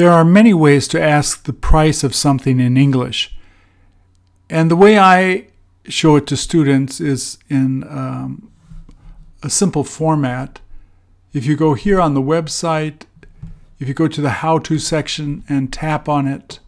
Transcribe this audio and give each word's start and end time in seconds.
There 0.00 0.12
are 0.12 0.24
many 0.24 0.54
ways 0.54 0.88
to 0.88 1.02
ask 1.02 1.42
the 1.42 1.52
price 1.52 2.02
of 2.02 2.14
something 2.14 2.58
in 2.58 2.78
English. 2.78 3.36
And 4.48 4.70
the 4.70 4.82
way 4.84 4.98
I 4.98 5.48
show 5.90 6.16
it 6.16 6.26
to 6.28 6.38
students 6.38 7.02
is 7.02 7.36
in 7.50 7.84
um, 7.84 8.50
a 9.42 9.50
simple 9.50 9.84
format. 9.84 10.60
If 11.34 11.44
you 11.44 11.54
go 11.54 11.74
here 11.74 12.00
on 12.00 12.14
the 12.14 12.22
website, 12.22 13.02
if 13.78 13.88
you 13.88 13.92
go 13.92 14.08
to 14.08 14.22
the 14.22 14.40
How 14.40 14.58
To 14.60 14.78
section 14.78 15.44
and 15.50 15.70
tap 15.70 16.08
on 16.08 16.26
it, 16.26 16.60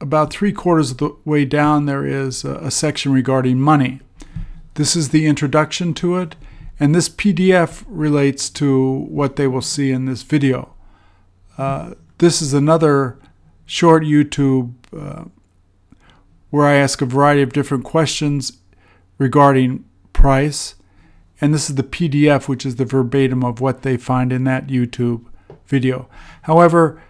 about 0.00 0.30
three 0.30 0.52
quarters 0.52 0.92
of 0.92 0.98
the 0.98 1.16
way 1.24 1.44
down, 1.44 1.86
there 1.86 2.06
is 2.06 2.44
a, 2.44 2.54
a 2.58 2.70
section 2.70 3.12
regarding 3.12 3.58
money. 3.58 3.98
This 4.74 4.94
is 4.94 5.08
the 5.08 5.26
introduction 5.26 5.92
to 5.94 6.18
it, 6.18 6.36
and 6.78 6.94
this 6.94 7.08
PDF 7.08 7.84
relates 7.86 8.50
to 8.50 8.98
what 9.08 9.36
they 9.36 9.46
will 9.46 9.62
see 9.62 9.90
in 9.90 10.04
this 10.04 10.22
video. 10.22 10.74
Uh, 11.56 11.94
this 12.18 12.42
is 12.42 12.52
another 12.52 13.18
short 13.64 14.02
YouTube 14.02 14.74
uh, 14.96 15.24
where 16.50 16.66
I 16.66 16.74
ask 16.74 17.00
a 17.00 17.06
variety 17.06 17.42
of 17.42 17.52
different 17.52 17.84
questions 17.84 18.58
regarding 19.18 19.84
price. 20.12 20.74
And 21.40 21.52
this 21.52 21.68
is 21.68 21.76
the 21.76 21.82
PDF, 21.82 22.48
which 22.48 22.64
is 22.64 22.76
the 22.76 22.84
verbatim 22.84 23.44
of 23.44 23.60
what 23.60 23.82
they 23.82 23.96
find 23.96 24.32
in 24.32 24.44
that 24.44 24.68
YouTube 24.68 25.26
video. 25.66 26.08
However, 26.42 27.02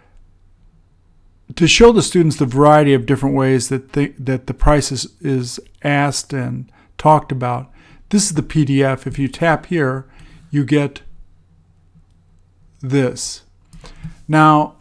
to 1.54 1.68
show 1.68 1.92
the 1.92 2.02
students 2.02 2.36
the 2.36 2.46
variety 2.46 2.92
of 2.92 3.06
different 3.06 3.36
ways 3.36 3.68
that 3.68 3.92
they, 3.92 4.08
that 4.18 4.46
the 4.46 4.54
price 4.54 4.90
is, 4.90 5.14
is 5.20 5.60
asked 5.82 6.32
and 6.32 6.70
talked 6.98 7.30
about, 7.30 7.70
this 8.10 8.24
is 8.26 8.34
the 8.34 8.42
PDF. 8.42 9.06
If 9.06 9.18
you 9.18 9.28
tap 9.28 9.66
here, 9.66 10.06
you 10.50 10.64
get 10.64 11.02
this. 12.80 13.42
Now, 14.28 14.76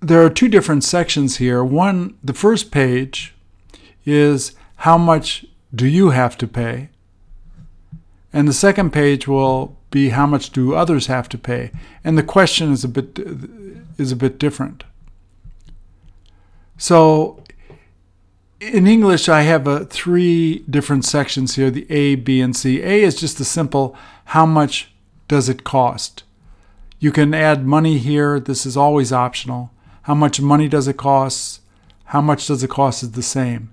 there 0.00 0.24
are 0.24 0.30
two 0.30 0.48
different 0.48 0.84
sections 0.84 1.36
here. 1.36 1.64
One, 1.64 2.18
the 2.22 2.34
first 2.34 2.70
page 2.70 3.34
is 4.04 4.52
how 4.76 4.98
much 4.98 5.46
do 5.74 5.86
you 5.86 6.10
have 6.10 6.36
to 6.38 6.46
pay? 6.46 6.90
And 8.32 8.48
the 8.48 8.52
second 8.52 8.92
page 8.92 9.26
will 9.28 9.76
be 9.90 10.08
how 10.08 10.26
much 10.26 10.50
do 10.50 10.74
others 10.74 11.06
have 11.06 11.28
to 11.30 11.38
pay? 11.38 11.70
And 12.02 12.18
the 12.18 12.22
question 12.22 12.72
is 12.72 12.82
a 12.82 12.88
bit 12.88 13.18
is 13.96 14.10
a 14.10 14.16
bit 14.16 14.38
different. 14.40 14.82
So 16.76 17.43
in 18.60 18.86
English, 18.86 19.28
I 19.28 19.42
have 19.42 19.66
a, 19.66 19.84
three 19.84 20.60
different 20.70 21.04
sections 21.04 21.56
here 21.56 21.70
the 21.70 21.90
A, 21.90 22.14
B, 22.14 22.40
and 22.40 22.56
C. 22.56 22.80
A 22.82 23.02
is 23.02 23.14
just 23.14 23.40
a 23.40 23.44
simple 23.44 23.96
how 24.26 24.46
much 24.46 24.92
does 25.28 25.48
it 25.48 25.64
cost? 25.64 26.24
You 26.98 27.12
can 27.12 27.34
add 27.34 27.66
money 27.66 27.98
here. 27.98 28.40
This 28.40 28.64
is 28.64 28.76
always 28.76 29.12
optional. 29.12 29.70
How 30.02 30.14
much 30.14 30.40
money 30.40 30.68
does 30.68 30.88
it 30.88 30.96
cost? 30.96 31.60
How 32.06 32.20
much 32.20 32.46
does 32.46 32.62
it 32.62 32.70
cost 32.70 33.02
is 33.02 33.12
the 33.12 33.22
same. 33.22 33.70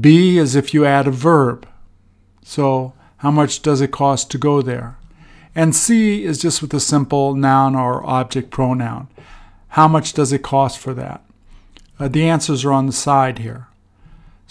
B 0.00 0.38
is 0.38 0.56
if 0.56 0.74
you 0.74 0.84
add 0.84 1.06
a 1.06 1.12
verb. 1.12 1.68
So, 2.42 2.94
how 3.18 3.30
much 3.30 3.62
does 3.62 3.80
it 3.80 3.90
cost 3.90 4.30
to 4.30 4.38
go 4.38 4.62
there? 4.62 4.96
And 5.54 5.74
C 5.74 6.24
is 6.24 6.38
just 6.38 6.62
with 6.62 6.72
a 6.74 6.80
simple 6.80 7.34
noun 7.34 7.74
or 7.74 8.04
object 8.04 8.50
pronoun. 8.50 9.08
How 9.68 9.86
much 9.86 10.12
does 10.12 10.32
it 10.32 10.42
cost 10.42 10.78
for 10.78 10.94
that? 10.94 11.22
Uh, 11.98 12.08
the 12.08 12.28
answers 12.28 12.64
are 12.64 12.72
on 12.72 12.86
the 12.86 12.92
side 12.92 13.38
here. 13.38 13.67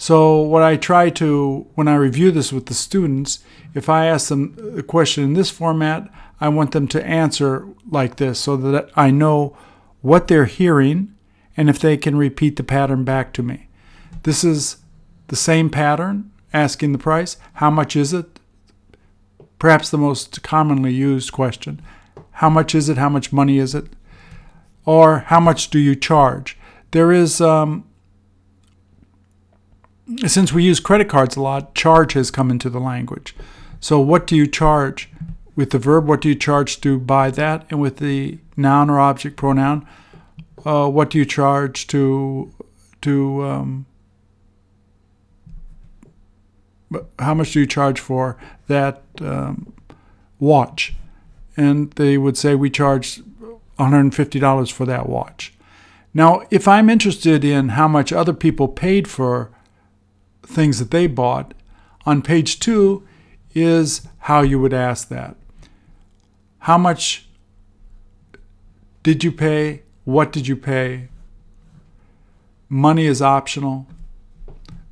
So, 0.00 0.40
what 0.40 0.62
I 0.62 0.76
try 0.76 1.10
to, 1.10 1.66
when 1.74 1.88
I 1.88 1.96
review 1.96 2.30
this 2.30 2.52
with 2.52 2.66
the 2.66 2.74
students, 2.74 3.40
if 3.74 3.88
I 3.88 4.06
ask 4.06 4.28
them 4.28 4.56
a 4.78 4.82
question 4.82 5.24
in 5.24 5.34
this 5.34 5.50
format, 5.50 6.08
I 6.40 6.48
want 6.50 6.70
them 6.70 6.86
to 6.88 7.04
answer 7.04 7.66
like 7.90 8.16
this 8.16 8.38
so 8.38 8.56
that 8.56 8.90
I 8.94 9.10
know 9.10 9.56
what 10.00 10.28
they're 10.28 10.44
hearing 10.44 11.14
and 11.56 11.68
if 11.68 11.80
they 11.80 11.96
can 11.96 12.16
repeat 12.16 12.54
the 12.54 12.62
pattern 12.62 13.02
back 13.02 13.32
to 13.32 13.42
me. 13.42 13.66
This 14.22 14.44
is 14.44 14.76
the 15.26 15.36
same 15.36 15.68
pattern, 15.68 16.30
asking 16.52 16.92
the 16.92 16.98
price. 16.98 17.36
How 17.54 17.68
much 17.68 17.96
is 17.96 18.12
it? 18.12 18.38
Perhaps 19.58 19.90
the 19.90 19.98
most 19.98 20.44
commonly 20.44 20.92
used 20.92 21.32
question. 21.32 21.82
How 22.34 22.48
much 22.48 22.72
is 22.72 22.88
it? 22.88 22.98
How 22.98 23.08
much 23.08 23.32
money 23.32 23.58
is 23.58 23.74
it? 23.74 23.86
Or 24.84 25.24
how 25.26 25.40
much 25.40 25.70
do 25.70 25.80
you 25.80 25.96
charge? 25.96 26.56
There 26.92 27.10
is 27.10 27.40
um, 27.40 27.87
since 30.26 30.52
we 30.52 30.64
use 30.64 30.80
credit 30.80 31.08
cards 31.08 31.36
a 31.36 31.42
lot, 31.42 31.74
charge 31.74 32.14
has 32.14 32.30
come 32.30 32.50
into 32.50 32.70
the 32.70 32.80
language. 32.80 33.34
So, 33.80 34.00
what 34.00 34.26
do 34.26 34.36
you 34.36 34.46
charge 34.46 35.10
with 35.54 35.70
the 35.70 35.78
verb? 35.78 36.06
What 36.06 36.20
do 36.20 36.28
you 36.28 36.34
charge 36.34 36.80
to 36.80 36.98
buy 36.98 37.30
that? 37.32 37.66
And 37.70 37.80
with 37.80 37.98
the 37.98 38.38
noun 38.56 38.90
or 38.90 38.98
object 38.98 39.36
pronoun, 39.36 39.86
uh, 40.64 40.88
what 40.88 41.10
do 41.10 41.18
you 41.18 41.24
charge 41.24 41.86
to 41.88 42.52
to 43.02 43.44
um, 43.44 43.86
how 47.18 47.34
much 47.34 47.52
do 47.52 47.60
you 47.60 47.66
charge 47.66 48.00
for 48.00 48.36
that 48.66 49.02
um, 49.20 49.72
watch? 50.38 50.94
And 51.56 51.90
they 51.92 52.16
would 52.18 52.36
say 52.36 52.54
we 52.54 52.70
charge 52.70 53.20
$150 53.78 54.72
for 54.72 54.86
that 54.86 55.08
watch. 55.08 55.52
Now, 56.14 56.42
if 56.50 56.66
I'm 56.66 56.88
interested 56.88 57.44
in 57.44 57.70
how 57.70 57.88
much 57.88 58.12
other 58.12 58.32
people 58.32 58.68
paid 58.68 59.08
for 59.08 59.50
things 60.48 60.78
that 60.78 60.90
they 60.90 61.06
bought. 61.06 61.54
On 62.06 62.22
page 62.22 62.58
two 62.58 63.06
is 63.54 64.08
how 64.20 64.40
you 64.40 64.58
would 64.58 64.72
ask 64.72 65.08
that. 65.08 65.36
How 66.60 66.78
much 66.78 67.28
did 69.02 69.22
you 69.22 69.30
pay? 69.30 69.82
What 70.04 70.32
did 70.32 70.48
you 70.48 70.56
pay? 70.56 71.08
Money 72.68 73.06
is 73.06 73.22
optional. 73.22 73.86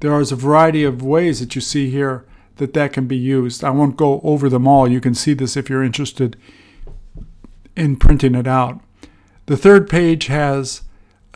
There 0.01 0.21
is 0.21 0.31
a 0.31 0.37
variety 0.37 0.85
of 0.85 1.03
ways 1.03 1.41
that 1.41 1.55
you 1.55 1.61
see 1.61 1.91
here 1.91 2.25
that 2.57 2.75
that 2.75 2.93
can 2.93 3.07
be 3.07 3.17
used. 3.17 3.65
I 3.65 3.71
won't 3.71 3.97
go 3.97 4.21
over 4.23 4.49
them 4.49 4.69
all. 4.69 4.89
You 4.89 5.01
can 5.01 5.15
see 5.15 5.35
this 5.35 5.57
if 5.57 5.69
you're 5.69 5.83
interested 5.83 6.37
in 7.75 7.97
printing 7.97 8.35
it 8.35 8.47
out. 8.47 8.81
The 9.47 9.57
third 9.57 9.89
page 9.89 10.27
has 10.27 10.83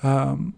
um, 0.03 0.55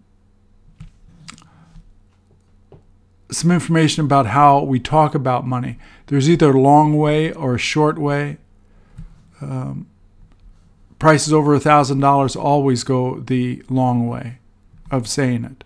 some 3.43 3.51
information 3.51 4.05
about 4.05 4.27
how 4.27 4.63
we 4.63 4.79
talk 4.79 5.13
about 5.13 5.45
money. 5.45 5.77
There's 6.07 6.29
either 6.29 6.51
a 6.51 6.59
long 6.59 6.97
way 6.97 7.31
or 7.33 7.55
a 7.55 7.59
short 7.59 7.99
way. 7.99 8.37
Um, 9.41 9.87
prices 10.97 11.33
over 11.33 11.53
a 11.53 11.59
thousand 11.59 11.99
dollars 11.99 12.37
always 12.37 12.85
go 12.85 13.19
the 13.19 13.61
long 13.69 14.07
way 14.07 14.37
of 14.89 15.09
saying 15.09 15.43
it. 15.43 15.65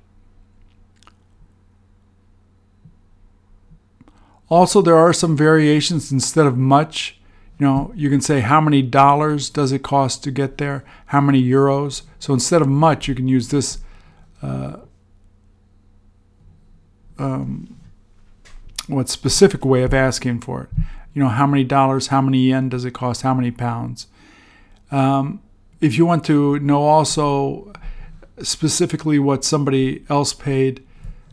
Also, 4.49 4.81
there 4.81 4.97
are 4.97 5.13
some 5.13 5.37
variations. 5.37 6.11
Instead 6.11 6.47
of 6.47 6.57
much, 6.57 7.19
you 7.59 7.65
know, 7.67 7.91
you 7.95 8.09
can 8.09 8.21
say 8.21 8.39
how 8.39 8.59
many 8.59 8.81
dollars 8.81 9.51
does 9.51 9.71
it 9.71 9.83
cost 9.83 10.23
to 10.23 10.31
get 10.31 10.57
there? 10.57 10.83
How 11.07 11.21
many 11.21 11.43
euros? 11.43 12.01
So 12.17 12.33
instead 12.33 12.63
of 12.63 12.67
much, 12.67 13.07
you 13.07 13.13
can 13.13 13.27
use 13.27 13.49
this 13.49 13.77
uh, 14.41 14.77
um, 17.19 17.77
what 18.87 19.09
specific 19.09 19.65
way 19.65 19.83
of 19.83 19.93
asking 19.93 20.39
for 20.41 20.63
it. 20.63 20.69
You 21.13 21.23
know, 21.23 21.29
how 21.29 21.47
many 21.47 21.63
dollars, 21.63 22.07
how 22.07 22.21
many 22.21 22.49
yen 22.49 22.69
does 22.69 22.85
it 22.85 22.91
cost, 22.91 23.23
how 23.23 23.33
many 23.33 23.51
pounds. 23.51 24.07
Um, 24.91 25.41
if 25.81 25.97
you 25.97 26.05
want 26.05 26.23
to 26.25 26.59
know 26.59 26.83
also 26.83 27.73
specifically 28.41 29.19
what 29.19 29.43
somebody 29.43 30.05
else 30.09 30.33
paid, 30.33 30.85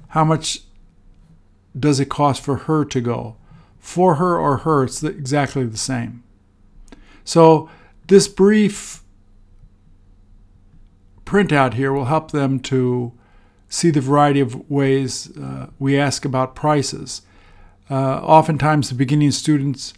how 0.08 0.24
much 0.24 0.60
does 1.78 2.00
it 2.00 2.08
cost 2.08 2.42
for 2.42 2.56
her 2.56 2.84
to 2.84 3.00
go? 3.00 3.36
For 3.78 4.14
her 4.14 4.38
or 4.38 4.58
her, 4.58 4.84
it's 4.84 5.02
exactly 5.02 5.64
the 5.66 5.76
same. 5.76 6.22
So 7.24 7.68
this 8.06 8.28
brief 8.28 9.02
printout 11.24 11.74
here 11.74 11.92
will 11.92 12.06
help 12.06 12.30
them 12.30 12.60
to 12.60 13.12
see 13.74 13.90
the 13.90 14.00
variety 14.00 14.38
of 14.38 14.70
ways 14.70 15.36
uh, 15.36 15.66
we 15.80 15.98
ask 15.98 16.24
about 16.24 16.54
prices. 16.54 17.22
Uh, 17.90 18.18
oftentimes, 18.18 18.88
the 18.88 18.94
beginning 18.94 19.32
students 19.32 19.94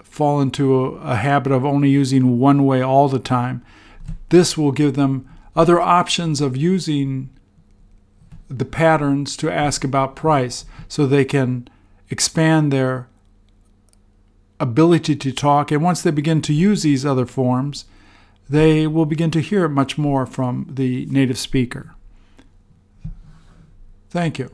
fall 0.00 0.40
into 0.40 0.74
a, 0.74 0.92
a 1.12 1.16
habit 1.16 1.52
of 1.52 1.64
only 1.64 1.90
using 1.90 2.38
one 2.38 2.64
way 2.64 2.80
all 2.80 3.08
the 3.08 3.18
time. 3.18 3.64
This 4.28 4.56
will 4.56 4.70
give 4.70 4.94
them 4.94 5.28
other 5.56 5.80
options 5.80 6.40
of 6.40 6.56
using 6.56 7.30
the 8.48 8.64
patterns 8.64 9.36
to 9.38 9.50
ask 9.50 9.82
about 9.82 10.14
price 10.14 10.64
so 10.86 11.04
they 11.04 11.24
can 11.24 11.68
expand 12.08 12.72
their 12.72 13.08
ability 14.60 15.16
to 15.16 15.32
talk. 15.32 15.72
And 15.72 15.82
once 15.82 16.00
they 16.00 16.12
begin 16.12 16.40
to 16.42 16.54
use 16.54 16.84
these 16.84 17.04
other 17.04 17.26
forms, 17.26 17.86
they 18.48 18.86
will 18.86 19.04
begin 19.04 19.32
to 19.32 19.40
hear 19.40 19.68
much 19.68 19.98
more 19.98 20.26
from 20.26 20.68
the 20.70 21.06
native 21.06 21.38
speaker. 21.38 21.95
Thank 24.10 24.38
you. 24.38 24.50